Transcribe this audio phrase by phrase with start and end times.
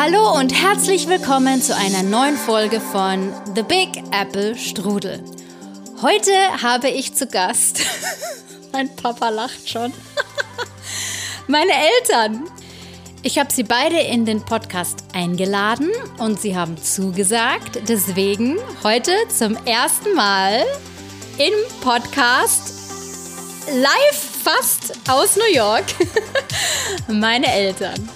[0.00, 5.24] Hallo und herzlich willkommen zu einer neuen Folge von The Big Apple Strudel.
[6.00, 6.30] Heute
[6.62, 7.80] habe ich zu Gast,
[8.72, 9.92] mein Papa lacht schon,
[11.48, 12.44] meine Eltern.
[13.24, 17.80] Ich habe sie beide in den Podcast eingeladen und sie haben zugesagt.
[17.88, 20.62] Deswegen heute zum ersten Mal
[21.38, 22.72] im Podcast
[23.66, 25.86] live fast aus New York
[27.08, 28.08] meine Eltern.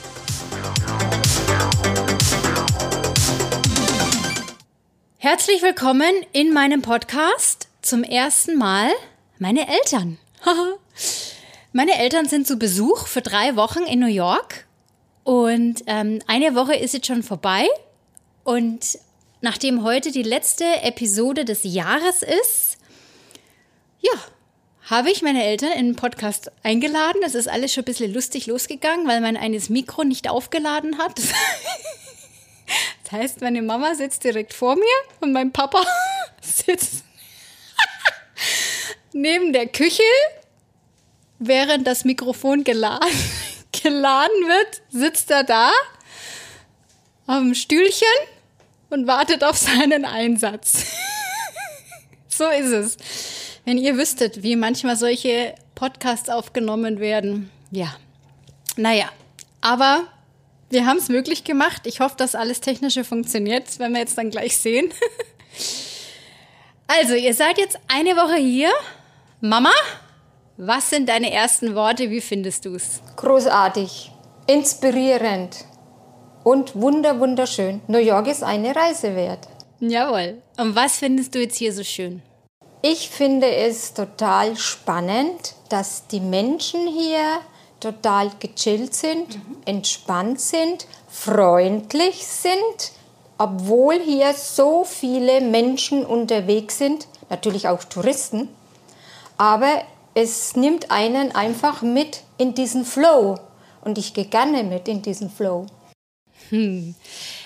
[5.25, 7.69] Herzlich willkommen in meinem Podcast.
[7.81, 8.91] Zum ersten Mal
[9.39, 10.19] meine Eltern.
[11.73, 14.67] meine Eltern sind zu Besuch für drei Wochen in New York.
[15.23, 17.69] Und ähm, eine Woche ist jetzt schon vorbei.
[18.43, 18.99] Und
[19.43, 22.79] nachdem heute die letzte Episode des Jahres ist,
[24.01, 24.11] ja,
[24.91, 27.21] habe ich meine Eltern in den Podcast eingeladen.
[27.25, 31.21] Es ist alles schon ein bisschen lustig losgegangen, weil mein eines Mikro nicht aufgeladen hat.
[33.13, 35.85] Heißt, meine Mama sitzt direkt vor mir und mein Papa
[36.41, 37.05] sitzt
[39.13, 40.03] neben der Küche,
[41.39, 43.07] während das Mikrofon geladen,
[43.83, 45.71] geladen wird, sitzt er da
[47.27, 48.07] auf dem Stühlchen
[48.89, 50.87] und wartet auf seinen Einsatz.
[52.29, 52.97] so ist es.
[53.67, 57.51] Wenn ihr wüsstet, wie manchmal solche Podcasts aufgenommen werden.
[57.71, 57.95] Ja.
[58.77, 59.11] Naja,
[59.61, 60.07] aber
[60.73, 61.87] wir haben es möglich gemacht.
[61.87, 63.69] Ich hoffe, dass alles Technische funktioniert.
[63.69, 64.91] Das werden wir jetzt dann gleich sehen.
[66.87, 68.71] also, ihr seid jetzt eine Woche hier.
[69.41, 69.73] Mama,
[70.57, 72.11] was sind deine ersten Worte?
[72.11, 73.01] Wie findest du es?
[73.17, 74.11] Großartig,
[74.47, 75.65] inspirierend
[76.45, 77.83] und wunder, wunderschön.
[77.87, 79.49] New York ist eine Reise wert.
[79.81, 80.43] Jawohl.
[80.59, 82.23] Und was findest du jetzt hier so schön?
[82.83, 87.41] Ich finde es total spannend, dass die Menschen hier
[87.83, 89.57] total gechillt sind, mhm.
[89.65, 92.93] entspannt sind, freundlich sind,
[93.39, 98.49] obwohl hier so viele Menschen unterwegs sind, natürlich auch Touristen,
[99.37, 99.83] aber
[100.15, 103.39] es nimmt einen einfach mit in diesen Flow
[103.81, 105.67] und ich gehe gerne mit in diesen Flow.
[106.51, 106.95] Hm.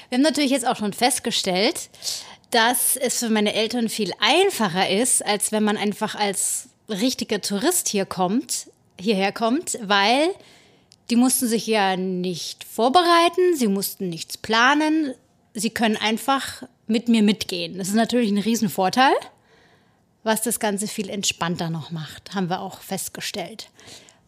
[0.09, 1.89] Wir haben natürlich jetzt auch schon festgestellt,
[2.51, 7.89] dass es für meine Eltern viel einfacher ist, als wenn man einfach als richtiger Tourist
[7.89, 8.69] hier kommt,
[8.99, 10.31] hierher kommt, weil
[11.11, 15.15] die mussten sich ja nicht vorbereiten, sie mussten nichts planen,
[15.55, 17.79] sie können einfach mit mir mitgehen.
[17.79, 19.15] Das ist natürlich ein Riesenvorteil,
[20.25, 23.69] was das Ganze viel entspannter noch macht, haben wir auch festgestellt.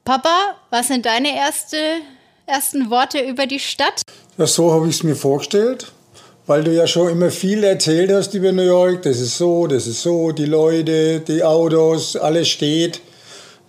[0.04, 1.76] Papa, was sind deine erste,
[2.46, 4.02] ersten Worte über die Stadt?
[4.38, 5.92] Ja, so habe ich es mir vorgestellt,
[6.46, 9.02] weil du ja schon immer viel erzählt hast über New York.
[9.02, 13.00] Das ist so, das ist so, die Leute, die Autos, alles steht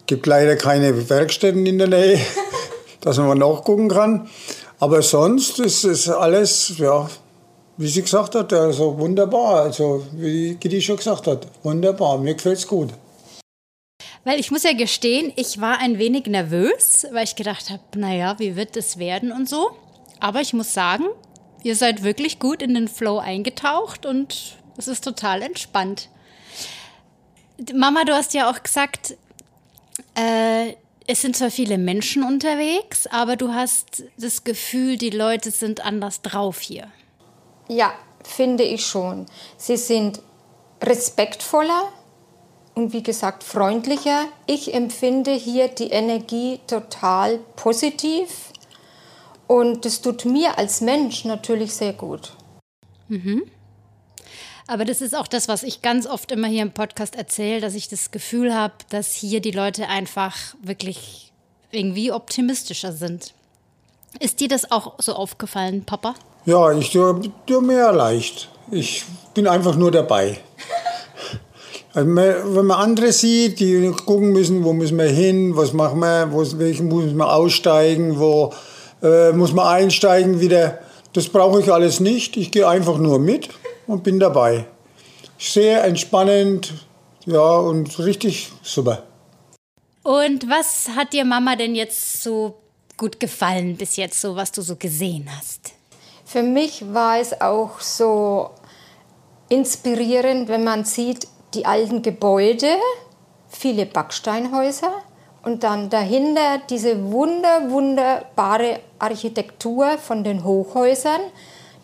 [0.09, 2.19] gibt leider keine Werkstätten in der Nähe,
[3.01, 4.27] dass man nachgucken kann.
[4.79, 7.07] Aber sonst ist es alles, ja,
[7.77, 9.61] wie sie gesagt hat, also wunderbar.
[9.61, 12.17] Also wie Gitti schon gesagt hat, wunderbar.
[12.17, 12.89] Mir gefällt es gut.
[14.23, 18.35] Weil ich muss ja gestehen, ich war ein wenig nervös, weil ich gedacht habe, naja,
[18.39, 19.69] wie wird es werden und so.
[20.19, 21.05] Aber ich muss sagen,
[21.61, 26.09] ihr seid wirklich gut in den Flow eingetaucht und es ist total entspannt.
[27.75, 29.15] Mama, du hast ja auch gesagt,
[30.15, 30.75] äh,
[31.07, 36.21] es sind zwar viele Menschen unterwegs, aber du hast das Gefühl, die Leute sind anders
[36.21, 36.87] drauf hier.
[37.67, 37.93] Ja,
[38.23, 39.25] finde ich schon.
[39.57, 40.21] Sie sind
[40.83, 41.91] respektvoller
[42.75, 44.25] und wie gesagt freundlicher.
[44.45, 48.51] Ich empfinde hier die Energie total positiv
[49.47, 52.33] und das tut mir als Mensch natürlich sehr gut.
[53.07, 53.49] Mhm.
[54.69, 57.73] Aber das ist auch das, was ich ganz oft immer hier im Podcast erzähle, dass
[57.73, 61.31] ich das Gefühl habe, dass hier die Leute einfach wirklich
[61.71, 63.33] irgendwie optimistischer sind.
[64.19, 66.13] Ist dir das auch so aufgefallen, Papa?
[66.45, 68.47] Ja, ich tue, tue mir leicht.
[68.69, 70.39] Ich bin einfach nur dabei.
[71.91, 76.27] Also wenn man andere sieht, die gucken müssen, wo müssen wir hin, was machen wir,
[76.31, 76.43] wo
[76.83, 78.53] muss man aussteigen, wo
[79.01, 80.77] äh, muss man einsteigen wieder,
[81.13, 82.37] das brauche ich alles nicht.
[82.37, 83.49] Ich gehe einfach nur mit
[83.89, 84.65] und bin dabei.
[85.39, 86.73] Sehr entspannend,
[87.25, 89.03] ja, und richtig super.
[90.03, 92.55] Und was hat dir Mama denn jetzt so
[92.97, 95.73] gut gefallen bis jetzt, so was du so gesehen hast?
[96.23, 98.51] Für mich war es auch so
[99.49, 102.75] inspirierend, wenn man sieht, die alten Gebäude,
[103.47, 104.91] viele Backsteinhäuser
[105.43, 111.21] und dann dahinter diese wunder, wunderbare Architektur von den Hochhäusern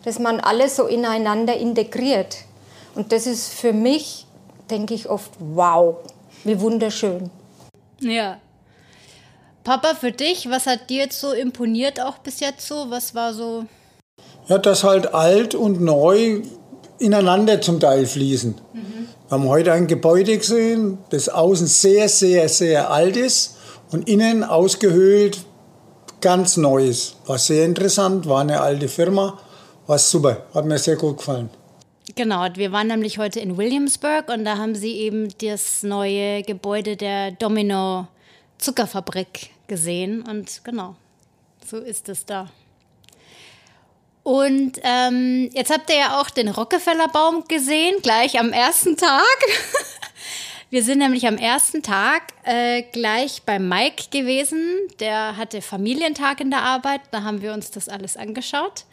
[0.06, 2.36] dass man alles so ineinander integriert.
[2.94, 4.24] Und das ist für mich,
[4.70, 5.96] denke ich oft, wow,
[6.44, 7.28] wie wunderschön.
[7.98, 8.38] Ja.
[9.64, 12.86] Papa, für dich, was hat dir jetzt so imponiert auch bis jetzt so?
[12.88, 13.64] Was war so?
[14.46, 16.42] Ja, dass halt alt und neu
[17.00, 18.54] ineinander zum Teil fließen.
[18.74, 19.08] Mhm.
[19.26, 23.56] Wir haben heute ein Gebäude gesehen, das außen sehr, sehr, sehr alt ist
[23.90, 25.40] und innen ausgehöhlt
[26.20, 27.16] ganz neu ist.
[27.26, 29.40] War sehr interessant, war eine alte Firma,
[29.86, 31.50] war super, hat mir sehr gut gefallen.
[32.14, 36.96] Genau, wir waren nämlich heute in Williamsburg und da haben sie eben das neue Gebäude
[36.96, 38.06] der Domino
[38.58, 40.94] Zuckerfabrik gesehen und genau,
[41.64, 42.48] so ist es da.
[44.22, 49.22] Und ähm, jetzt habt ihr ja auch den Rockefeller-Baum gesehen, gleich am ersten Tag.
[50.70, 54.58] Wir sind nämlich am ersten Tag äh, gleich bei Mike gewesen.
[54.98, 57.02] Der hatte Familientag in der Arbeit.
[57.12, 58.85] Da haben wir uns das alles angeschaut.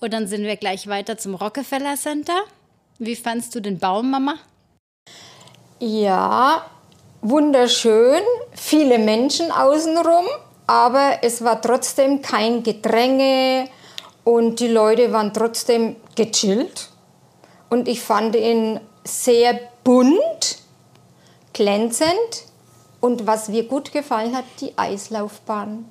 [0.00, 2.40] Und dann sind wir gleich weiter zum Rockefeller Center.
[2.98, 4.36] Wie fandst du den Baum, Mama?
[5.78, 6.66] Ja,
[7.20, 8.22] wunderschön.
[8.52, 10.26] Viele Menschen außenrum.
[10.66, 13.68] Aber es war trotzdem kein Gedränge
[14.24, 16.90] und die Leute waren trotzdem gechillt.
[17.68, 20.58] Und ich fand ihn sehr bunt,
[21.52, 22.44] glänzend.
[23.00, 25.88] Und was mir gut gefallen hat, die Eislaufbahn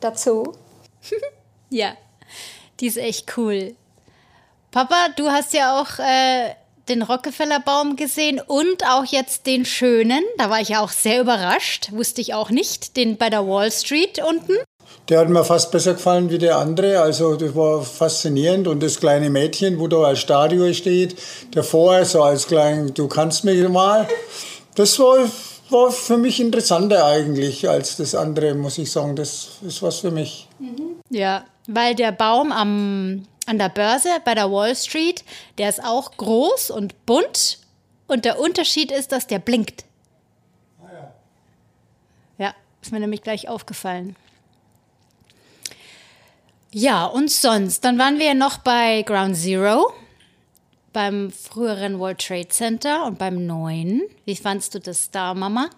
[0.00, 0.52] dazu.
[1.70, 1.92] ja,
[2.80, 3.74] die ist echt cool.
[4.70, 6.54] Papa, du hast ja auch äh,
[6.88, 10.22] den Rockefeller-Baum gesehen und auch jetzt den schönen.
[10.36, 11.90] Da war ich ja auch sehr überrascht.
[11.92, 12.96] Wusste ich auch nicht.
[12.96, 14.52] Den bei der Wall Street unten.
[15.08, 17.00] Der hat mir fast besser gefallen wie der andere.
[17.00, 18.68] Also das war faszinierend.
[18.68, 21.16] Und das kleine Mädchen, wo da als Statue steht,
[21.52, 24.06] davor so als klein, du kannst mich mal.
[24.74, 25.18] Das war,
[25.70, 29.16] war für mich interessanter eigentlich als das andere, muss ich sagen.
[29.16, 30.46] Das ist was für mich.
[31.10, 35.22] Ja, weil der Baum am, an der Börse bei der Wall Street,
[35.58, 37.58] der ist auch groß und bunt.
[38.08, 39.84] Und der Unterschied ist, dass der blinkt.
[40.82, 41.12] Ah ja.
[42.38, 44.16] Ja, ist mir nämlich gleich aufgefallen.
[46.70, 49.92] Ja, und sonst, dann waren wir noch bei Ground Zero,
[50.94, 54.02] beim früheren World Trade Center und beim neuen.
[54.24, 55.68] Wie fandst du das da, Mama?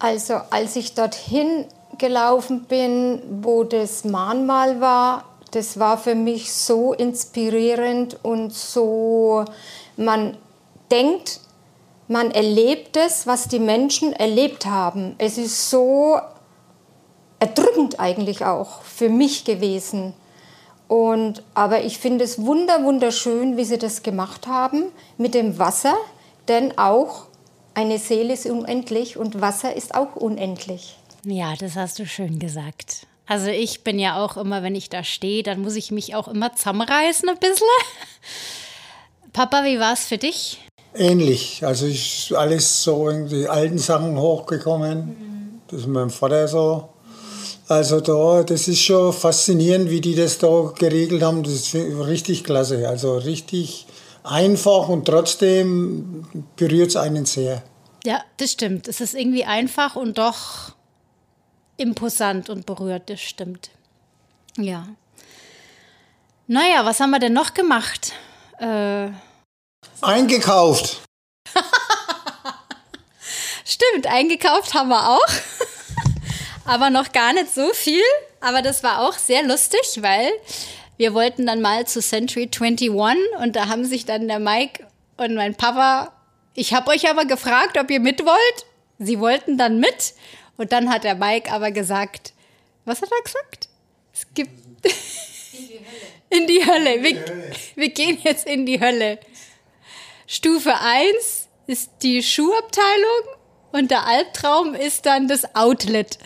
[0.00, 1.66] Also, als ich dorthin
[1.98, 9.44] gelaufen bin, wo das Mahnmal war, das war für mich so inspirierend und so,
[9.96, 10.36] man
[10.90, 11.40] denkt,
[12.08, 15.14] man erlebt es, was die Menschen erlebt haben.
[15.18, 16.18] Es ist so
[17.40, 20.14] erdrückend eigentlich auch für mich gewesen.
[20.88, 24.84] Und, aber ich finde es wunder, wunderschön, wie sie das gemacht haben
[25.18, 25.94] mit dem Wasser,
[26.48, 27.26] denn auch
[27.74, 30.95] eine Seele ist unendlich und Wasser ist auch unendlich.
[31.24, 33.06] Ja, das hast du schön gesagt.
[33.26, 36.28] Also ich bin ja auch immer, wenn ich da stehe, dann muss ich mich auch
[36.28, 37.66] immer zusammenreißen ein bisschen.
[39.32, 40.60] Papa, wie war es für dich?
[40.94, 41.64] Ähnlich.
[41.64, 44.98] Also ist alles so in die alten Sachen hochgekommen.
[44.98, 45.60] Mhm.
[45.68, 46.88] Das ist meinem Vater so
[47.68, 51.42] also da, das ist schon faszinierend, wie die das da geregelt haben.
[51.42, 52.88] Das ist richtig klasse.
[52.88, 53.86] Also richtig
[54.22, 57.62] einfach und trotzdem berührt es einen sehr.
[58.04, 58.86] Ja, das stimmt.
[58.86, 60.75] Es ist irgendwie einfach und doch
[61.76, 63.70] imposant und berührt, das stimmt.
[64.56, 64.86] Ja.
[66.46, 68.12] Naja, was haben wir denn noch gemacht?
[68.58, 69.08] Äh
[70.00, 71.02] eingekauft.
[73.64, 75.26] stimmt, eingekauft haben wir auch
[76.66, 78.02] aber noch gar nicht so viel.
[78.40, 80.30] Aber das war auch sehr lustig, weil
[80.96, 85.34] wir wollten dann mal zu Century 21 und da haben sich dann der Mike und
[85.34, 86.12] mein Papa,
[86.54, 88.66] ich habe euch aber gefragt, ob ihr mit wollt.
[88.98, 90.14] Sie wollten dann mit
[90.56, 92.32] und dann hat der Mike aber gesagt,
[92.84, 93.68] was hat er gesagt?
[94.12, 94.50] Es gibt
[95.52, 96.06] in die Hölle.
[96.30, 97.02] In die Hölle.
[97.02, 99.18] Wir, wir gehen jetzt in die Hölle.
[100.26, 103.36] Stufe 1 ist die Schuhabteilung
[103.72, 106.18] und der Albtraum ist dann das Outlet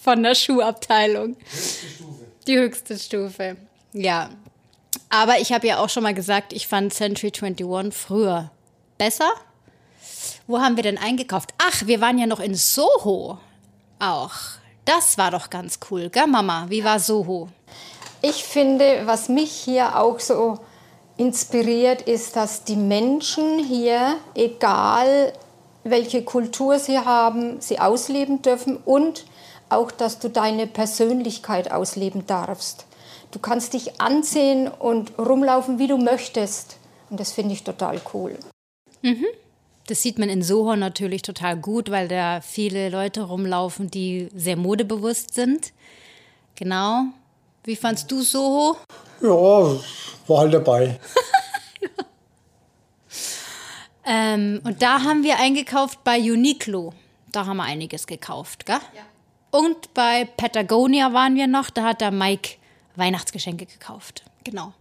[0.00, 1.36] von der Schuhabteilung.
[1.36, 2.26] Höchste Stufe.
[2.46, 3.56] Die höchste Stufe.
[3.92, 4.30] Ja.
[5.10, 8.50] Aber ich habe ja auch schon mal gesagt, ich fand Century 21 früher
[8.96, 9.30] besser.
[10.48, 11.52] Wo haben wir denn eingekauft?
[11.58, 13.36] Ach, wir waren ja noch in Soho
[13.98, 14.32] auch.
[14.86, 16.64] Das war doch ganz cool, gell, Mama?
[16.70, 17.48] Wie war Soho?
[18.22, 20.58] Ich finde, was mich hier auch so
[21.18, 25.34] inspiriert, ist, dass die Menschen hier, egal
[25.84, 29.26] welche Kultur sie haben, sie ausleben dürfen und
[29.68, 32.86] auch, dass du deine Persönlichkeit ausleben darfst.
[33.32, 36.78] Du kannst dich ansehen und rumlaufen, wie du möchtest.
[37.10, 38.38] Und das finde ich total cool.
[39.02, 39.26] Mhm.
[39.88, 44.56] Das sieht man in Soho natürlich total gut, weil da viele Leute rumlaufen, die sehr
[44.56, 45.72] modebewusst sind.
[46.56, 47.04] Genau.
[47.64, 48.76] Wie fandst du Soho?
[49.22, 51.00] Ja, war halt dabei.
[54.04, 56.92] ähm, und da haben wir eingekauft bei Uniqlo.
[57.32, 58.80] Da haben wir einiges gekauft, gell?
[58.94, 59.58] Ja.
[59.58, 62.56] Und bei Patagonia waren wir noch, da hat der Mike
[62.96, 64.22] Weihnachtsgeschenke gekauft.
[64.44, 64.74] Genau.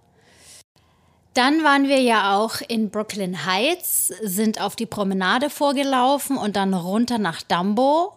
[1.38, 6.74] Dann waren wir ja auch in Brooklyn Heights, sind auf die Promenade vorgelaufen und dann
[6.74, 8.14] runter nach Dumbo.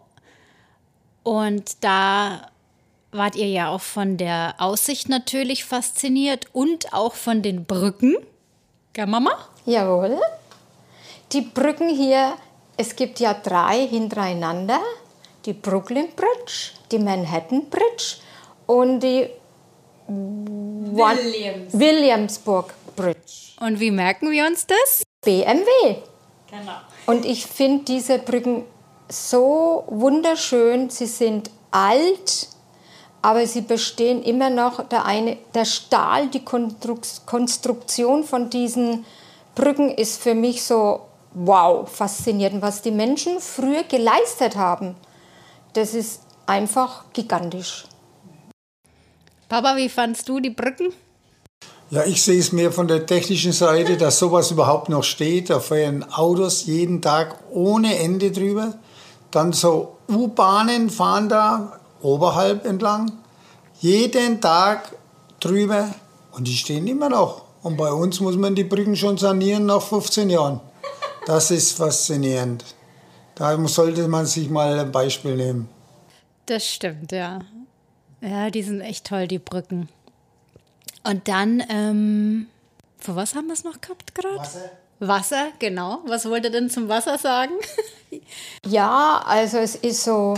[1.23, 2.49] Und da
[3.13, 8.17] wart ihr ja auch von der Aussicht natürlich fasziniert und auch von den Brücken.
[8.95, 9.33] Gell, Mama?
[9.67, 10.19] Jawohl.
[11.33, 12.33] Die Brücken hier,
[12.79, 14.81] es gibt ja drei hintereinander.
[15.45, 18.17] Die Brooklyn Bridge, die Manhattan Bridge
[18.65, 19.29] und die
[20.09, 21.79] Williams.
[21.79, 23.55] Williamsburg Bridge.
[23.61, 25.03] Und wie merken wir uns das?
[25.23, 25.65] BMW.
[26.51, 26.73] Genau.
[27.07, 28.65] Und ich finde diese Brücken
[29.09, 30.91] so wunderschön.
[30.91, 32.49] Sie sind alt,
[33.23, 34.89] aber sie bestehen immer noch.
[34.89, 39.05] Der, eine, der Stahl, die Konstruktion von diesen
[39.55, 42.63] Brücken ist für mich so wow, faszinierend.
[42.63, 44.97] Was die Menschen früher geleistet haben,
[45.73, 47.85] das ist einfach gigantisch.
[49.49, 50.93] Papa, wie fandst du die Brücken?
[51.91, 55.51] Ja, ich sehe es mehr von der technischen Seite, dass sowas überhaupt noch steht.
[55.51, 58.75] Da fahren Autos jeden Tag ohne Ende drüber.
[59.33, 63.11] Dann so U-Bahnen fahren da oberhalb entlang.
[63.81, 64.97] Jeden Tag
[65.41, 65.93] drüber
[66.31, 67.43] und die stehen immer noch.
[67.63, 70.61] Und bei uns muss man die Brücken schon sanieren nach 15 Jahren.
[71.27, 72.65] Das ist faszinierend.
[73.35, 75.69] Da sollte man sich mal ein Beispiel nehmen.
[76.47, 77.41] Das stimmt, ja.
[78.21, 79.89] Ja, die sind echt toll, die Brücken.
[81.03, 82.49] Und dann, ähm,
[82.99, 84.39] für was haben wir es noch gehabt gerade?
[84.39, 84.71] Wasser.
[85.01, 86.01] Wasser, genau.
[86.07, 87.53] Was wollt ihr denn zum Wasser sagen?
[88.67, 90.35] ja, also es ist so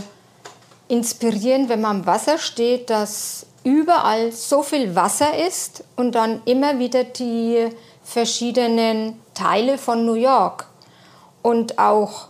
[0.86, 6.78] inspirierend, wenn man am Wasser steht, dass überall so viel Wasser ist und dann immer
[6.78, 7.68] wieder die
[8.04, 10.66] verschiedenen Teile von New York
[11.42, 12.28] und auch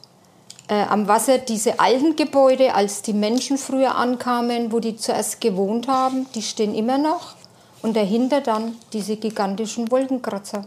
[0.69, 5.89] äh, am Wasser diese alten Gebäude, als die Menschen früher ankamen, wo die zuerst gewohnt
[5.89, 7.35] haben, die stehen immer noch
[7.83, 10.65] und dahinter dann diese gigantischen Wolkenkratzer.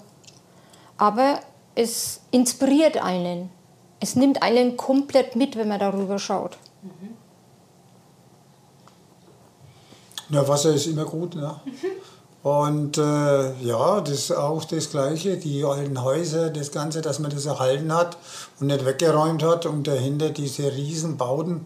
[0.98, 1.39] Aber
[1.74, 3.50] es inspiriert einen.
[4.00, 6.57] Es nimmt einen komplett mit, wenn man darüber schaut.
[10.29, 11.36] Ja, Wasser ist immer gut.
[11.36, 11.55] Ne?
[12.45, 17.31] Und äh, ja, das ist auch das Gleiche, die alten Häuser, das Ganze, dass man
[17.31, 18.19] das erhalten hat
[18.60, 21.65] und nicht weggeräumt hat und dahinter diese Riesenbauten.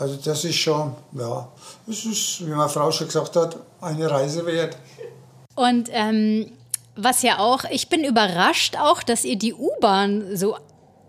[0.00, 1.48] Also das ist schon, ja,
[1.86, 4.78] es ist, wie meine Frau schon gesagt hat, eine Reise wert.
[5.54, 6.52] Und ähm,
[6.96, 10.56] was ja auch, ich bin überrascht auch, dass ihr die U-Bahn so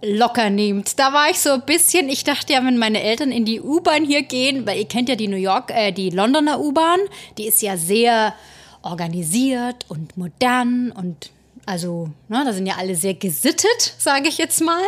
[0.04, 1.00] locker nehmt.
[1.00, 4.04] Da war ich so ein bisschen, ich dachte ja, wenn meine Eltern in die U-Bahn
[4.04, 7.00] hier gehen, weil ihr kennt ja die New York, äh, die Londoner U-Bahn,
[7.38, 8.34] die ist ja sehr
[8.82, 11.30] organisiert und modern und
[11.66, 14.84] also, ne, da sind ja alle sehr gesittet, sage ich jetzt mal.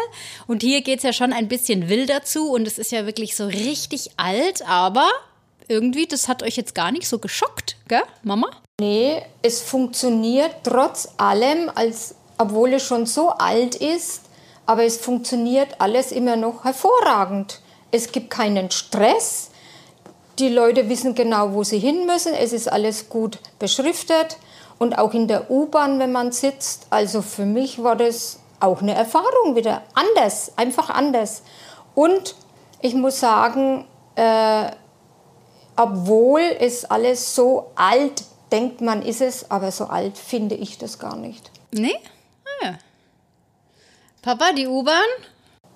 [0.48, 3.36] Und hier geht es ja schon ein bisschen wilder zu und es ist ja wirklich
[3.36, 5.10] so richtig alt, aber
[5.68, 8.50] irgendwie, das hat euch jetzt gar nicht so geschockt, gell, Mama?
[8.80, 14.24] Nee, es funktioniert trotz allem, als, obwohl es schon so alt ist,
[14.66, 17.62] aber es funktioniert alles immer noch hervorragend.
[17.92, 19.52] Es gibt keinen Stress.
[20.40, 22.34] Die Leute wissen genau, wo sie hin müssen.
[22.34, 24.38] Es ist alles gut beschriftet.
[24.80, 26.88] Und auch in der U-Bahn, wenn man sitzt.
[26.90, 29.82] Also für mich war das auch eine Erfahrung wieder.
[29.94, 31.44] Anders, einfach anders.
[31.96, 32.36] Und
[32.82, 34.72] ich muss sagen, äh,
[35.76, 41.00] obwohl es alles so alt denkt man, ist es, aber so alt finde ich das
[41.00, 41.50] gar nicht.
[41.72, 41.96] Nee?
[42.46, 42.78] Ah, ja.
[44.22, 45.10] Papa, die U-Bahn?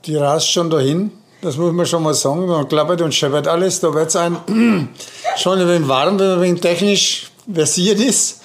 [0.06, 1.12] Die rast schon dahin.
[1.42, 2.48] Das muss man schon mal sagen.
[2.48, 3.80] Da klappert und scheppert alles.
[3.80, 4.38] Da wird es einem
[5.38, 8.42] schon ein wenig warm, wenn man ein wenig technisch versiert ist.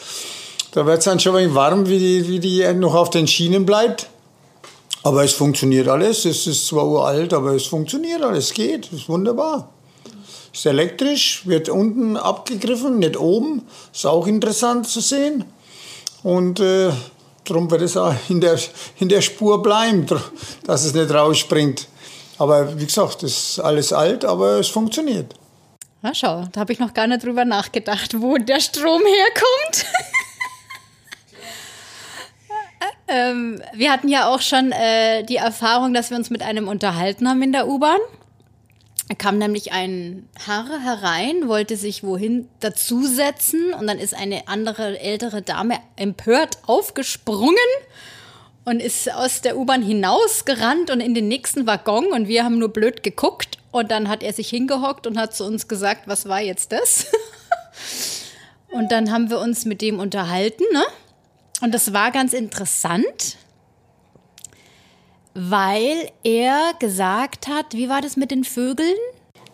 [0.73, 3.27] Da wird es einem schon ein wenig warm, wie die, wie die noch auf den
[3.27, 4.09] Schienen bleibt.
[5.03, 6.25] Aber es funktioniert alles.
[6.25, 8.47] Es ist zwar uralt, aber es funktioniert alles.
[8.47, 8.87] Es geht.
[8.87, 9.69] Es ist wunderbar.
[10.53, 13.67] Ist elektrisch, wird unten abgegriffen, nicht oben.
[13.93, 15.45] Ist auch interessant zu sehen.
[16.23, 16.91] Und äh,
[17.45, 18.59] darum wird es auch in der,
[18.99, 20.07] in der Spur bleiben,
[20.65, 21.87] dass es nicht rausspringt.
[22.39, 25.35] Aber wie gesagt, das ist alles alt, aber es funktioniert.
[26.01, 29.87] Na schau, da habe ich noch gar nicht drüber nachgedacht, wo der Strom herkommt.
[33.13, 37.29] ähm, wir hatten ja auch schon äh, die Erfahrung, dass wir uns mit einem unterhalten
[37.29, 38.01] haben in der U-Bahn.
[39.09, 44.99] Da kam nämlich ein Herr herein, wollte sich wohin dazusetzen und dann ist eine andere
[44.99, 47.57] ältere Dame empört aufgesprungen
[48.65, 52.71] und ist aus der U-Bahn hinausgerannt und in den nächsten Waggon und wir haben nur
[52.71, 56.41] blöd geguckt und dann hat er sich hingehockt und hat zu uns gesagt, was war
[56.41, 57.07] jetzt das?
[58.71, 60.85] und dann haben wir uns mit dem unterhalten, ne?
[61.63, 63.37] Und das war ganz interessant,
[65.33, 68.97] weil er gesagt hat, wie war das mit den Vögeln?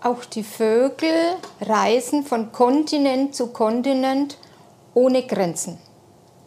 [0.01, 4.39] Auch die Vögel reisen von Kontinent zu Kontinent
[4.95, 5.77] ohne Grenzen.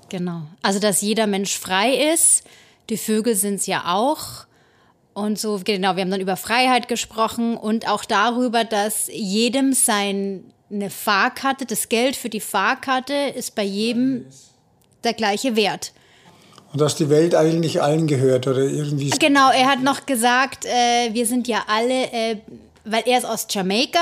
[0.09, 0.41] Genau.
[0.63, 2.43] Also, dass jeder Mensch frei ist.
[2.89, 4.47] Die Vögel sind es ja auch.
[5.13, 10.41] Und so, genau, wir haben dann über Freiheit gesprochen und auch darüber, dass jedem seine
[10.89, 14.25] Fahrkarte, das Geld für die Fahrkarte ist bei jedem
[15.03, 15.93] der gleiche Wert.
[16.73, 19.09] Und dass die Welt eigentlich allen gehört oder irgendwie.
[19.09, 22.37] Genau, er hat noch gesagt, äh, wir sind ja alle, äh,
[22.85, 23.99] weil er ist aus Jamaika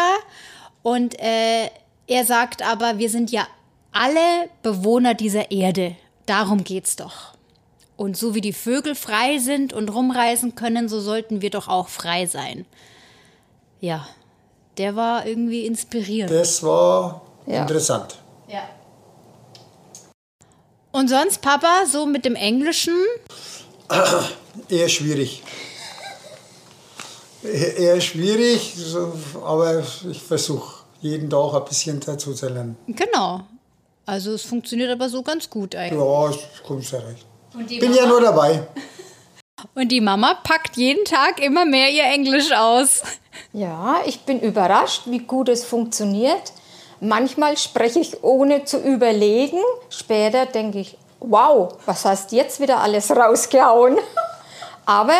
[0.83, 1.69] und äh,
[2.07, 3.47] er sagt aber, wir sind ja
[3.91, 5.95] alle Bewohner dieser Erde.
[6.27, 7.33] Darum geht's doch.
[7.97, 11.87] Und so wie die Vögel frei sind und rumreisen können, so sollten wir doch auch
[11.89, 12.65] frei sein.
[13.81, 14.07] Ja,
[14.77, 16.31] der war irgendwie inspirierend.
[16.31, 17.61] Das war Ja.
[17.61, 18.19] interessant.
[20.91, 22.95] Und sonst, Papa, so mit dem Englischen?
[24.69, 25.43] Eher schwierig.
[27.41, 28.73] Eher eher schwierig,
[29.45, 29.81] aber
[30.11, 32.75] ich versuche jeden Tag ein bisschen dazu zu lernen.
[32.87, 33.41] Genau.
[34.05, 36.01] Also es funktioniert aber so ganz gut eigentlich.
[36.01, 37.25] Ja, ich komme sehr recht.
[37.79, 38.67] Bin ja nur dabei.
[39.75, 43.03] und die Mama packt jeden Tag immer mehr ihr Englisch aus.
[43.53, 46.51] Ja, ich bin überrascht, wie gut es funktioniert.
[47.01, 49.59] Manchmal spreche ich ohne zu überlegen.
[49.89, 53.97] Später denke ich, wow, was hast jetzt wieder alles rausgehauen?
[54.85, 55.19] Aber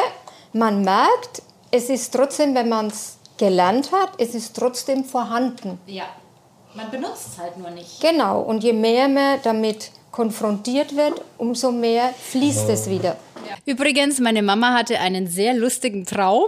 [0.54, 5.80] man merkt, es ist trotzdem, wenn man es gelernt hat, es ist trotzdem vorhanden.
[5.88, 6.06] Ja.
[6.76, 8.00] Man benutzt es halt nur nicht.
[8.00, 13.16] Genau, und je mehr man damit konfrontiert wird, umso mehr fließt es wieder.
[13.66, 16.48] Übrigens, meine Mama hatte einen sehr lustigen Traum.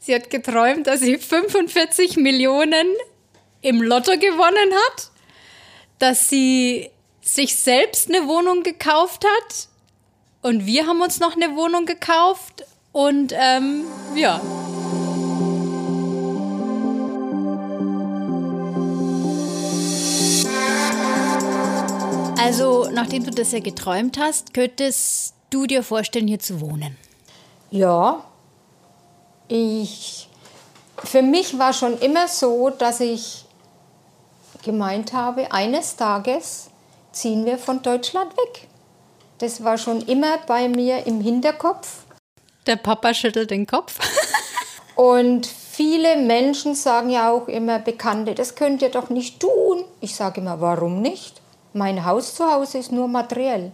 [0.00, 2.86] Sie hat geträumt, dass sie 45 Millionen
[3.62, 5.10] im Lotto gewonnen hat,
[5.98, 6.90] dass sie
[7.20, 9.68] sich selbst eine Wohnung gekauft hat
[10.42, 14.40] und wir haben uns noch eine Wohnung gekauft und ähm, ja.
[22.44, 26.96] Also, nachdem du das ja geträumt hast, könntest du dir vorstellen, hier zu wohnen?
[27.70, 28.24] Ja,
[29.46, 30.28] ich,
[31.04, 33.44] für mich war schon immer so, dass ich
[34.62, 36.70] gemeint habe, eines Tages
[37.12, 38.68] ziehen wir von Deutschland weg.
[39.38, 42.04] Das war schon immer bei mir im Hinterkopf.
[42.66, 43.98] Der Papa schüttelt den Kopf.
[44.94, 49.84] Und viele Menschen sagen ja auch immer, Bekannte, das könnt ihr doch nicht tun.
[50.00, 51.40] Ich sage immer, warum nicht?
[51.72, 53.72] Mein Haus zu Hause ist nur materiell.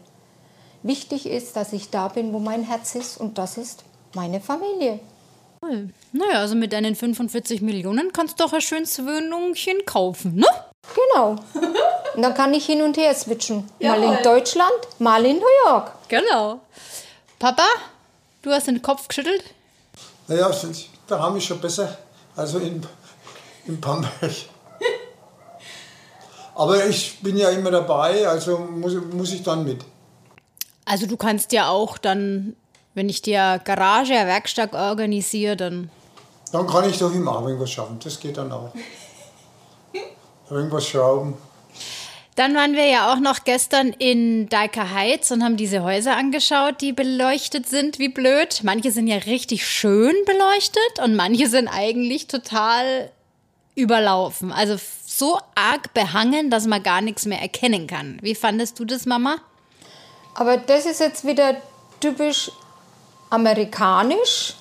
[0.82, 5.00] Wichtig ist, dass ich da bin, wo mein Herz ist und das ist meine Familie.
[6.12, 10.46] Naja, also mit deinen 45 Millionen kannst du doch ein schönes Wohnungchen kaufen, ne?
[10.94, 11.36] Genau.
[12.14, 13.68] Und dann kann ich hin und her switchen.
[13.80, 14.16] Mal Jawohl.
[14.16, 15.92] in Deutschland, mal in New York.
[16.08, 16.60] Genau.
[17.38, 17.66] Papa,
[18.42, 19.44] du hast den Kopf geschüttelt?
[20.26, 20.50] Naja,
[21.06, 21.96] da haben wir schon besser.
[22.34, 22.84] Also in,
[23.66, 24.32] in Bamberg.
[26.54, 29.84] Aber ich bin ja immer dabei, also muss, muss ich dann mit.
[30.84, 32.56] Also du kannst ja auch dann,
[32.94, 35.90] wenn ich dir Garage, Werkstatt organisiere, dann...
[36.50, 38.00] Dann kann ich doch immer auch irgendwas schaffen.
[38.02, 38.72] Das geht dann auch.
[40.50, 41.34] Irgendwas schrauben.
[42.38, 46.80] Dann waren wir ja auch noch gestern in Dyker Heights und haben diese Häuser angeschaut,
[46.80, 48.60] die beleuchtet sind, wie blöd.
[48.62, 53.10] Manche sind ja richtig schön beleuchtet und manche sind eigentlich total
[53.74, 54.52] überlaufen.
[54.52, 58.18] Also so arg behangen, dass man gar nichts mehr erkennen kann.
[58.22, 59.38] Wie fandest du das, Mama?
[60.34, 61.56] Aber das ist jetzt wieder
[61.98, 62.52] typisch
[63.30, 64.54] amerikanisch.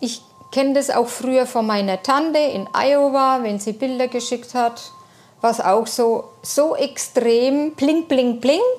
[0.00, 0.20] Ich
[0.52, 4.82] kenne das auch früher von meiner Tante in Iowa, wenn sie Bilder geschickt hat,
[5.44, 8.78] was auch so, so extrem blink, blink, blink,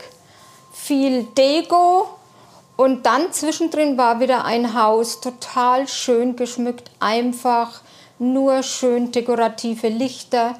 [0.73, 2.09] viel Deko.
[2.75, 7.81] Und dann zwischendrin war wieder ein Haus total schön geschmückt, einfach
[8.17, 10.55] nur schön dekorative Lichter.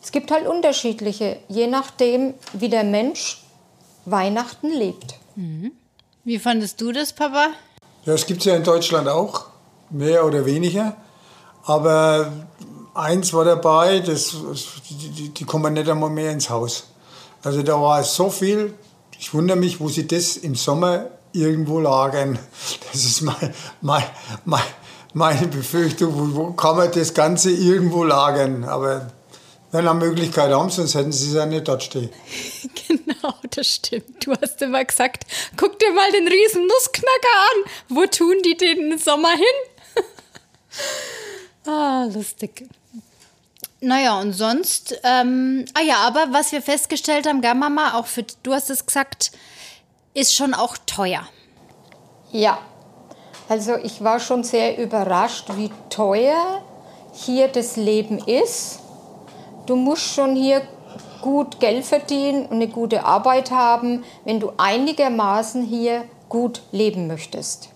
[0.00, 3.42] Es gibt halt unterschiedliche, je nachdem, wie der Mensch
[4.06, 5.16] Weihnachten lebt.
[6.24, 7.48] Wie fandest du das, Papa?
[8.04, 9.46] Ja, das gibt es ja in Deutschland auch,
[9.90, 10.96] mehr oder weniger.
[11.64, 12.32] Aber
[12.94, 14.36] eins war dabei, das,
[14.88, 16.88] die, die, kommen nicht einmal mehr ins Haus.
[17.42, 18.74] Also da war so viel,
[19.18, 22.38] ich wundere mich, wo sie das im Sommer irgendwo lagern.
[22.92, 24.04] Das ist mein, mein,
[24.44, 24.62] mein,
[25.14, 28.64] meine Befürchtung, wo, wo kann man das Ganze irgendwo lagern.
[28.64, 29.10] Aber
[29.72, 32.10] wenn eine Möglichkeit haben, sonst hätten sie es ja nicht dort stehen.
[32.88, 34.26] Genau, das stimmt.
[34.26, 35.24] Du hast immer gesagt,
[35.56, 37.70] guck dir mal den riesen Nussknacker an.
[37.88, 40.04] Wo tun die den im Sommer hin?
[41.66, 42.66] ah, lustig.
[43.82, 48.24] Naja, und sonst, ähm, ah ja, aber was wir festgestellt haben, gell, Mama, auch für,
[48.42, 49.32] du hast es gesagt,
[50.12, 51.22] ist schon auch teuer.
[52.30, 52.58] Ja,
[53.48, 56.62] also ich war schon sehr überrascht, wie teuer
[57.12, 58.80] hier das Leben ist.
[59.66, 60.62] Du musst schon hier
[61.22, 67.70] gut Geld verdienen und eine gute Arbeit haben, wenn du einigermaßen hier gut leben möchtest.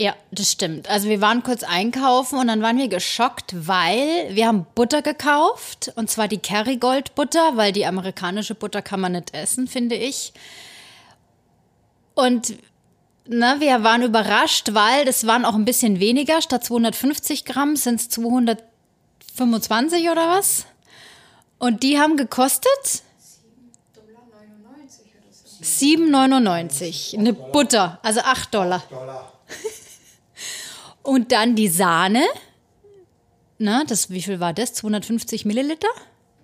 [0.00, 0.88] Ja, das stimmt.
[0.88, 5.92] Also wir waren kurz einkaufen und dann waren wir geschockt, weil wir haben Butter gekauft
[5.94, 10.32] und zwar die Kerrygold Butter, weil die amerikanische Butter kann man nicht essen, finde ich.
[12.14, 12.54] Und
[13.26, 16.40] na, ne, wir waren überrascht, weil das waren auch ein bisschen weniger.
[16.40, 20.64] Statt 250 Gramm sind es 225 oder was?
[21.58, 23.02] Und die haben gekostet
[25.62, 27.18] 7,99.
[27.18, 28.82] Eine Butter, also 8 Dollar.
[31.02, 32.24] Und dann die Sahne.
[33.58, 34.74] Na, das, wie viel war das?
[34.74, 35.88] 250 Milliliter?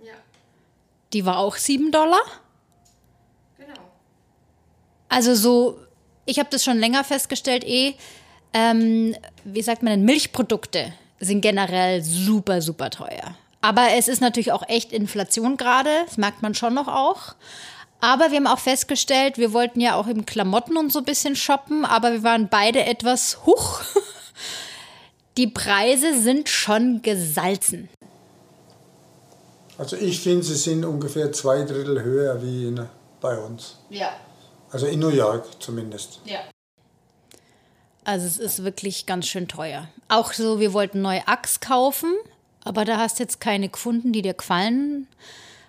[0.05, 0.13] Ja.
[1.13, 2.21] Die war auch 7 Dollar.
[3.59, 3.81] Genau.
[5.09, 5.79] Also so,
[6.27, 7.95] ich habe das schon länger festgestellt, eh,
[8.53, 9.15] ähm,
[9.45, 13.37] wie sagt man denn, Milchprodukte sind generell super, super teuer.
[13.61, 17.35] Aber es ist natürlich auch echt Inflation gerade, das merkt man schon noch auch.
[18.01, 21.35] Aber wir haben auch festgestellt, wir wollten ja auch im Klamotten und so ein bisschen
[21.35, 23.81] shoppen, aber wir waren beide etwas hoch.
[25.37, 27.89] Die Preise sind schon gesalzen.
[29.79, 32.89] Also ich finde, sie sind ungefähr zwei Drittel höher wie in,
[33.21, 33.77] bei uns.
[33.91, 34.15] Ja.
[34.71, 36.21] Also in New York zumindest.
[36.25, 36.39] Ja.
[38.05, 39.89] Also es ist wirklich ganz schön teuer.
[40.09, 42.15] Auch so, wir wollten neue Axt kaufen,
[42.65, 45.07] aber da hast jetzt keine gefunden, die dir gefallen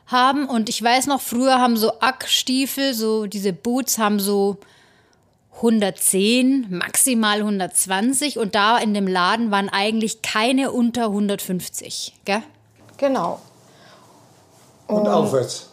[0.05, 0.47] haben.
[0.47, 4.57] Und ich weiß noch, früher haben so Ackstiefel, so diese Boots haben so
[5.57, 12.43] 110, maximal 120 und da in dem Laden waren eigentlich keine unter 150, gell?
[12.97, 13.39] Genau.
[14.87, 15.69] Und, und aufwärts.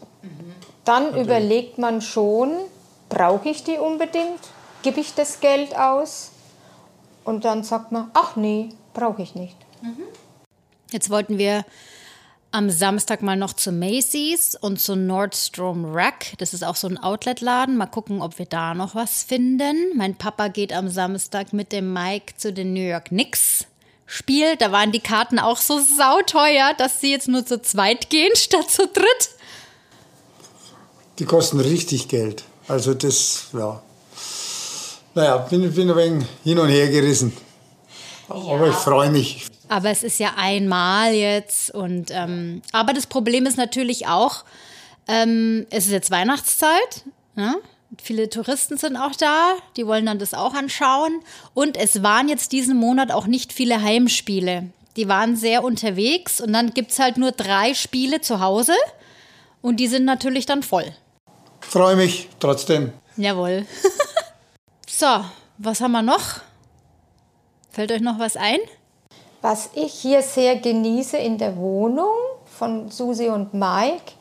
[0.85, 1.27] Dann Natürlich.
[1.27, 2.53] überlegt man schon,
[3.09, 4.40] brauche ich die unbedingt?
[4.83, 6.31] Gebe ich das Geld aus?
[7.25, 9.57] Und dann sagt man, ach nee, brauche ich nicht.
[10.90, 11.64] Jetzt wollten wir
[12.55, 16.35] am Samstag mal noch zu Macy's und zu Nordstrom Rack.
[16.38, 17.77] Das ist auch so ein Outlet-Laden.
[17.77, 19.97] Mal gucken, ob wir da noch was finden.
[19.97, 23.67] Mein Papa geht am Samstag mit dem Mike zu den New York Knicks.
[24.07, 28.31] Spiel, da waren die Karten auch so sauteuer, dass sie jetzt nur zu zweit gehen
[28.37, 29.31] statt zu dritt.
[31.19, 32.45] Die kosten richtig Geld.
[32.69, 33.83] Also das, ja.
[35.17, 37.37] Naja, bin, bin ein wenig hin und her gerissen.
[38.29, 38.37] Ja.
[38.37, 39.47] Aber ich freue mich.
[39.68, 44.44] Aber es ist ja einmal jetzt und ähm, aber das Problem ist natürlich auch,
[45.09, 47.05] ähm, es ist jetzt Weihnachtszeit.
[47.35, 47.57] Ne?
[48.03, 51.20] Viele Touristen sind auch da, die wollen dann das auch anschauen.
[51.55, 54.70] Und es waren jetzt diesen Monat auch nicht viele Heimspiele.
[54.96, 58.74] Die waren sehr unterwegs und dann gibt es halt nur drei Spiele zu Hause
[59.61, 60.92] und die sind natürlich dann voll.
[61.61, 62.92] Freue mich trotzdem.
[63.16, 63.66] Jawohl.
[64.88, 65.24] so,
[65.59, 66.40] was haben wir noch?
[67.70, 68.59] Fällt euch noch was ein?
[69.44, 72.14] Was ich hier sehr genieße in der Wohnung
[72.46, 74.12] von Susi und Mike,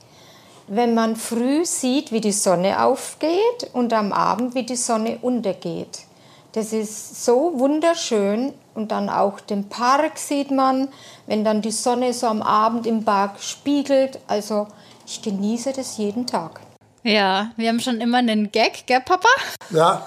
[0.67, 5.99] wenn man früh sieht, wie die Sonne aufgeht und am Abend, wie die Sonne untergeht.
[6.51, 10.89] Das ist so wunderschön und dann auch den Park sieht man,
[11.25, 14.19] wenn dann die Sonne so am Abend im Park spiegelt.
[14.27, 14.67] Also
[15.07, 16.59] ich genieße das jeden Tag.
[17.03, 19.29] Ja, wir haben schon immer einen Gag, gell, Papa?
[19.69, 20.05] Ja,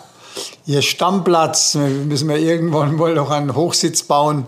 [0.66, 1.74] ihr Stammplatz.
[1.74, 4.44] Wir müssen wir irgendwann mal noch einen Hochsitz bauen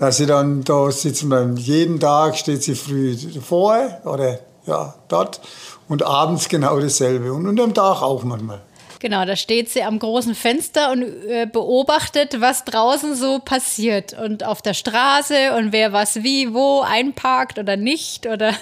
[0.00, 1.58] dass sie dann da sitzen bleiben.
[1.58, 5.42] Jeden Tag steht sie früh vor oder ja, dort
[5.88, 8.62] und abends genau dasselbe und, und am Tag auch manchmal.
[8.98, 14.42] Genau, da steht sie am großen Fenster und äh, beobachtet, was draußen so passiert und
[14.42, 18.54] auf der Straße und wer was wie wo einparkt oder nicht oder.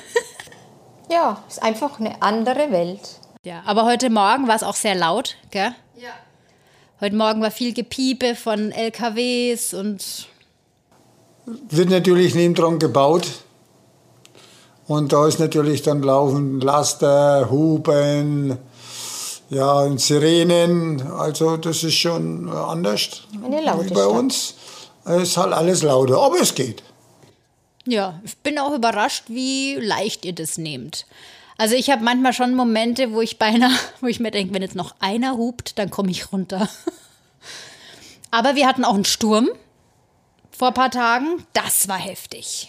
[1.10, 3.20] ja, ist einfach eine andere Welt.
[3.44, 5.72] Ja, aber heute Morgen war es auch sehr laut, gell?
[5.96, 6.10] Ja.
[7.00, 10.28] Heute Morgen war viel Gepiepe von LKWs und
[11.70, 13.26] wird natürlich nebendran gebaut.
[14.86, 18.56] Und da ist natürlich dann laufen Laster, Hupen,
[19.50, 21.02] ja, und Sirenen.
[21.12, 24.54] Also das ist schon anders Eine laute wie bei uns.
[25.04, 26.82] Es ist halt alles lauter, aber es geht.
[27.86, 31.06] Ja, ich bin auch überrascht, wie leicht ihr das nehmt.
[31.56, 34.76] Also ich habe manchmal schon Momente, wo ich beinahe, wo ich mir denke, wenn jetzt
[34.76, 36.68] noch einer hupt, dann komme ich runter.
[38.30, 39.48] Aber wir hatten auch einen Sturm
[40.58, 41.46] vor ein paar Tagen.
[41.52, 42.68] Das war heftig.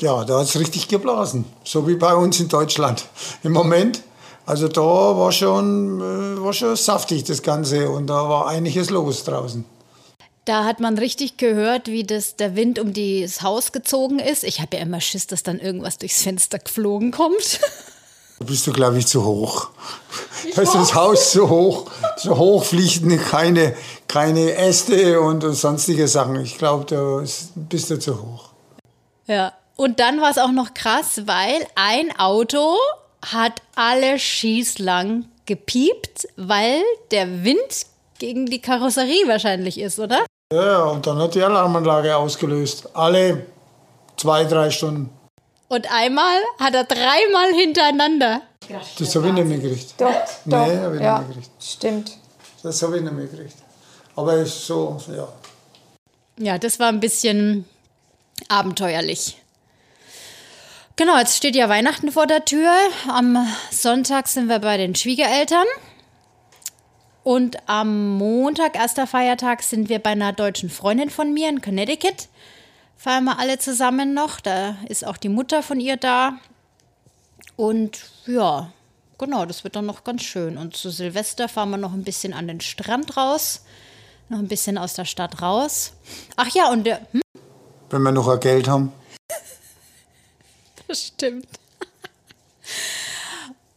[0.00, 1.44] Ja, da hat es richtig geblasen.
[1.64, 3.04] So wie bei uns in Deutschland
[3.42, 4.02] im Moment.
[4.46, 9.24] Also da war schon, äh, war schon saftig das Ganze und da war einiges los
[9.24, 9.64] draußen.
[10.44, 14.42] Da hat man richtig gehört, wie das, der Wind um das Haus gezogen ist.
[14.42, 17.60] Ich habe ja immer Schiss, dass dann irgendwas durchs Fenster geflogen kommt.
[18.40, 19.68] Da bist du, glaube ich, zu hoch.
[20.56, 21.88] Da ist das Haus zu hoch.
[22.16, 23.76] So hoch fliegen keine,
[24.12, 26.38] keine Äste und, und sonstige Sachen.
[26.42, 28.50] Ich glaube, da bist du zu hoch.
[29.26, 32.76] Ja, und dann war es auch noch krass, weil ein Auto
[33.24, 37.86] hat alle schießlang gepiept, weil der Wind
[38.18, 40.26] gegen die Karosserie wahrscheinlich ist, oder?
[40.52, 42.94] Ja, und dann hat die Alarmanlage ausgelöst.
[42.94, 43.46] Alle
[44.18, 45.08] zwei, drei Stunden.
[45.68, 48.42] Und einmal hat er dreimal hintereinander.
[48.98, 49.94] Das habe ich nicht mehr gekriegt.
[49.96, 50.12] Doch,
[50.44, 50.66] doch.
[50.66, 51.50] Nee, habe ich ja, nicht mehr gekriegt.
[51.62, 52.18] Stimmt.
[52.62, 53.61] Das habe ich nicht mehr gekriegt.
[54.16, 55.28] Aber ist so, ja.
[56.38, 57.64] Ja, das war ein bisschen
[58.48, 59.38] abenteuerlich.
[60.96, 62.72] Genau, jetzt steht ja Weihnachten vor der Tür.
[63.08, 65.66] Am Sonntag sind wir bei den Schwiegereltern.
[67.24, 72.28] Und am Montag, erster Feiertag, sind wir bei einer deutschen Freundin von mir in Connecticut.
[72.96, 74.40] Feiern wir alle zusammen noch.
[74.40, 76.34] Da ist auch die Mutter von ihr da.
[77.56, 78.72] Und ja,
[79.18, 80.58] genau, das wird dann noch ganz schön.
[80.58, 83.64] Und zu Silvester fahren wir noch ein bisschen an den Strand raus.
[84.28, 85.92] Noch ein bisschen aus der Stadt raus.
[86.36, 87.00] Ach ja, und der.
[87.12, 87.20] Hm?
[87.90, 88.92] Wenn wir noch ein Geld haben.
[90.88, 91.46] Das stimmt.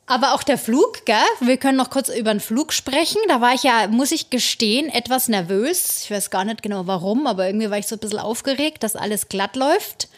[0.08, 1.16] Aber auch der Flug, gell?
[1.40, 3.20] Wir können noch kurz über den Flug sprechen.
[3.28, 6.04] Da war ich ja, muss ich gestehen, etwas nervös.
[6.04, 8.96] Ich weiß gar nicht genau warum, aber irgendwie war ich so ein bisschen aufgeregt, dass
[8.96, 10.10] alles glatt läuft.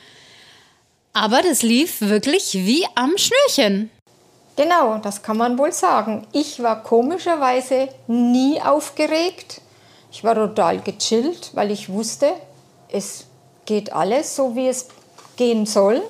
[1.13, 3.90] Aber das lief wirklich wie am Schnürchen.
[4.58, 6.28] Genau, das kann man wohl sagen.
[6.32, 9.62] Ich war komischerweise nie aufgeregt.
[10.12, 12.34] Ich war total gechillt, weil ich wusste,
[12.89, 13.26] es
[13.65, 14.88] geht alles so, wie es
[15.36, 16.02] gehen soll.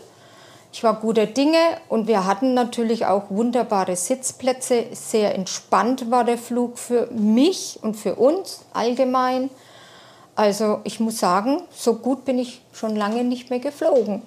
[0.71, 1.57] Ich war guter Dinge
[1.89, 4.85] und wir hatten natürlich auch wunderbare Sitzplätze.
[4.91, 9.49] Sehr entspannt war der Flug für mich und für uns allgemein.
[10.35, 14.21] Also ich muss sagen, so gut bin ich schon lange nicht mehr geflogen.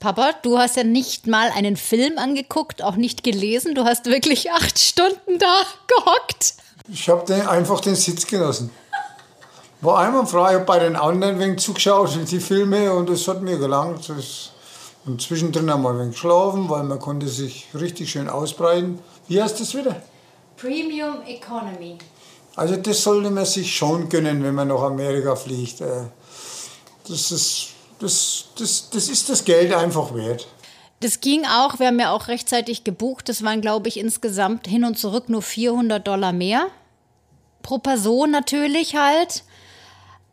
[0.00, 3.74] Papa, du hast ja nicht mal einen Film angeguckt, auch nicht gelesen.
[3.74, 6.54] Du hast wirklich acht Stunden da gehockt.
[6.88, 8.70] Ich habe einfach den Sitz genossen.
[9.80, 13.42] War einmal frei, ich habe bei den anderen wegen zugeschaut, die Filme, und das hat
[13.42, 14.08] mir gelangt.
[14.08, 14.52] Das
[15.04, 19.00] und zwischendrin haben wir ein wenig geschlafen, weil man konnte sich richtig schön ausbreiten.
[19.26, 20.00] Wie heißt das wieder?
[20.56, 21.98] Premium Economy.
[22.54, 25.80] Also das sollte man sich schon gönnen, wenn man nach Amerika fliegt.
[25.80, 26.04] Äh,
[27.08, 27.68] das ist
[27.98, 30.46] das, das, das, ist das Geld einfach wert.
[31.02, 33.28] Das ging auch, wir haben ja auch rechtzeitig gebucht.
[33.28, 36.68] Das waren, glaube ich, insgesamt hin und zurück nur 400 Dollar mehr.
[37.62, 39.42] Pro Person natürlich halt.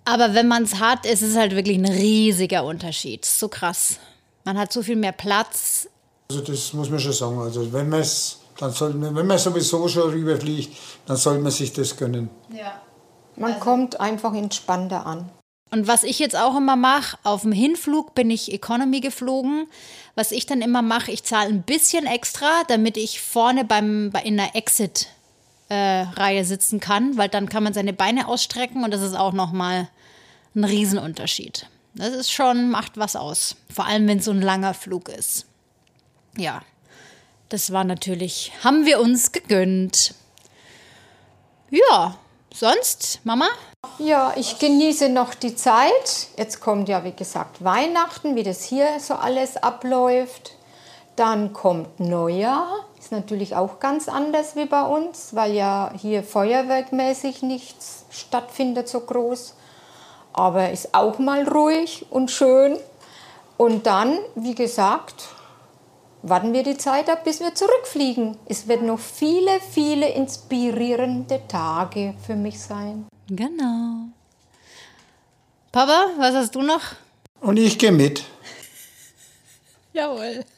[0.05, 3.25] Aber wenn man es hat, ist es halt wirklich ein riesiger Unterschied.
[3.25, 3.97] So krass.
[4.45, 5.89] Man hat so viel mehr Platz.
[6.29, 7.39] Also das muss man schon sagen.
[7.39, 10.71] Also wenn man es, dann soll, wenn man sowieso schon rüberfliegt,
[11.07, 12.29] dann soll man sich das gönnen.
[12.55, 12.79] Ja.
[13.35, 13.63] Man also.
[13.63, 15.31] kommt einfach entspannter an.
[15.71, 19.67] Und was ich jetzt auch immer mache, auf dem Hinflug bin ich Economy geflogen.
[20.15, 24.37] Was ich dann immer mache, ich zahle ein bisschen extra, damit ich vorne beim, in
[24.37, 29.15] der Exit-Reihe äh, sitzen kann, weil dann kann man seine Beine ausstrecken und das ist
[29.15, 29.89] auch nochmal
[30.55, 31.67] ein Riesenunterschied.
[31.93, 33.55] Das ist schon, macht was aus.
[33.73, 35.45] Vor allem, wenn es so ein langer Flug ist.
[36.35, 36.61] Ja,
[37.49, 40.15] das war natürlich, haben wir uns gegönnt.
[41.69, 42.17] Ja,
[42.53, 43.47] sonst, Mama?
[43.97, 46.27] Ja, ich genieße noch die Zeit.
[46.37, 50.53] Jetzt kommt ja, wie gesagt, Weihnachten, wie das hier so alles abläuft.
[51.15, 52.85] Dann kommt Neujahr.
[52.97, 58.99] Ist natürlich auch ganz anders wie bei uns, weil ja hier feuerwerkmäßig nichts stattfindet so
[59.01, 59.55] groß
[60.33, 62.77] aber ist auch mal ruhig und schön.
[63.57, 65.25] Und dann, wie gesagt,
[66.21, 68.37] warten wir die Zeit ab, bis wir zurückfliegen.
[68.45, 73.07] Es wird noch viele, viele inspirierende Tage für mich sein.
[73.27, 74.07] Genau.
[75.71, 76.81] Papa, was hast du noch?
[77.41, 78.23] Und ich gehe mit.
[79.93, 80.43] Jawohl.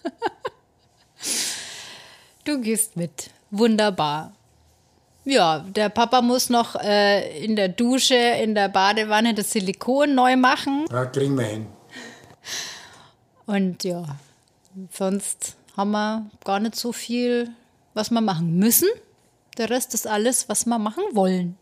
[2.43, 3.30] Du gehst mit.
[3.52, 4.34] Wunderbar.
[5.26, 10.36] Ja, der Papa muss noch äh, in der Dusche, in der Badewanne das Silikon neu
[10.36, 10.86] machen.
[10.91, 11.67] Ja, kriegen wir hin.
[13.45, 14.04] Und ja,
[14.91, 17.49] sonst haben wir gar nicht so viel,
[17.93, 18.89] was wir machen müssen.
[19.57, 21.57] Der Rest ist alles, was wir machen wollen.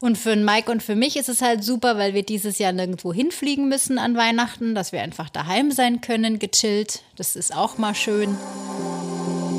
[0.00, 3.12] Und für Mike und für mich ist es halt super, weil wir dieses Jahr nirgendwo
[3.12, 7.02] hinfliegen müssen an Weihnachten, dass wir einfach daheim sein können, gechillt.
[7.16, 8.36] Das ist auch mal schön.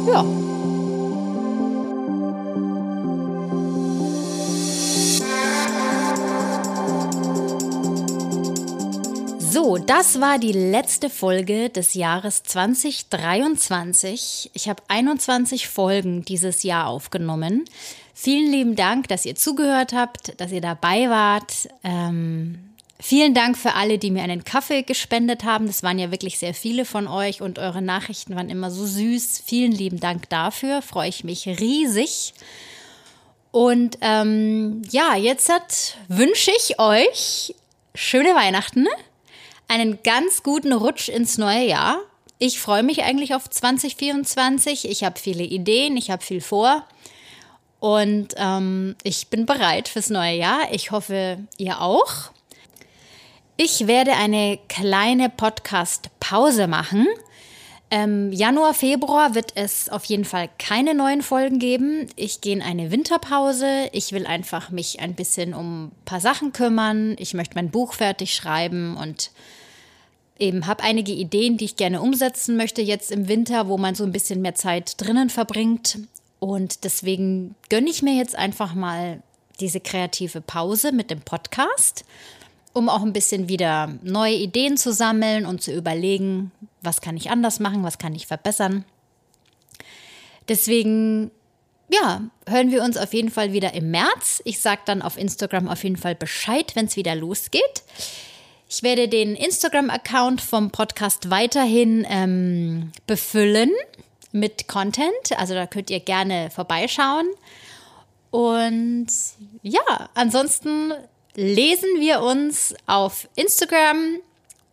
[0.08, 0.26] Ja.
[9.52, 14.52] So, das war die letzte Folge des Jahres 2023.
[14.54, 17.66] Ich habe 21 Folgen dieses Jahr aufgenommen.
[18.14, 21.68] Vielen lieben Dank, dass ihr zugehört habt, dass ihr dabei wart.
[21.84, 22.60] Ähm,
[22.98, 25.68] vielen Dank für alle, die mir einen Kaffee gespendet haben.
[25.68, 29.44] Das waren ja wirklich sehr viele von euch und eure Nachrichten waren immer so süß.
[29.46, 30.82] Vielen lieben Dank dafür.
[30.82, 32.34] Freue ich mich riesig.
[33.52, 35.52] Und ähm, ja, jetzt
[36.08, 37.54] wünsche ich euch
[37.94, 38.88] schöne Weihnachten
[39.72, 41.98] einen ganz guten Rutsch ins neue Jahr.
[42.40, 44.90] ich freue mich eigentlich auf 2024.
[44.90, 46.86] Ich habe viele Ideen, ich habe viel vor.
[47.80, 50.74] Und ähm, ich bin bereit fürs neue Jahr.
[50.74, 52.32] Ich hoffe, ihr auch.
[53.56, 57.08] Ich werde eine kleine Podcast-Pause machen.
[57.92, 62.08] Ähm, Januar, Februar wird es auf jeden Fall keine neuen Folgen geben.
[62.16, 63.90] Ich gehe in eine Winterpause.
[63.94, 67.16] Ich will einfach mich ein bisschen um ein paar Sachen kümmern.
[67.20, 69.32] Ich möchte mein Buch fertig schreiben und
[70.42, 74.04] eben habe einige Ideen, die ich gerne umsetzen möchte jetzt im Winter, wo man so
[74.04, 76.00] ein bisschen mehr Zeit drinnen verbringt.
[76.40, 79.22] Und deswegen gönne ich mir jetzt einfach mal
[79.60, 82.04] diese kreative Pause mit dem Podcast,
[82.74, 86.52] um auch ein bisschen wieder neue Ideen zu sammeln und zu überlegen,
[86.82, 88.84] was kann ich anders machen, was kann ich verbessern.
[90.50, 91.30] Deswegen,
[91.90, 94.42] ja, hören wir uns auf jeden Fall wieder im März.
[94.44, 97.84] Ich sage dann auf Instagram auf jeden Fall Bescheid, wenn es wieder losgeht.
[98.74, 103.70] Ich werde den Instagram-Account vom Podcast weiterhin ähm, befüllen
[104.32, 105.12] mit Content.
[105.36, 107.28] Also da könnt ihr gerne vorbeischauen.
[108.30, 109.08] Und
[109.62, 110.94] ja, ansonsten
[111.36, 114.20] lesen wir uns auf Instagram.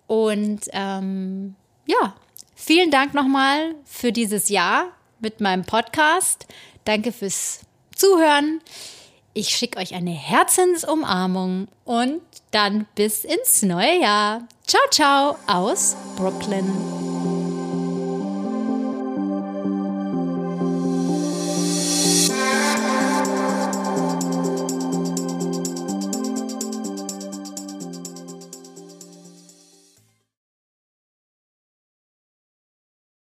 [0.07, 1.57] Und ähm,
[1.87, 2.15] ja,
[2.55, 6.47] vielen Dank nochmal für dieses Jahr mit meinem Podcast.
[6.85, 7.63] Danke fürs
[7.97, 8.61] Zuhören.
[9.35, 14.43] Ich schicke euch eine Herzensumarmung und dann bis ins neue Jahr.
[14.67, 17.18] Ciao, ciao aus Brooklyn.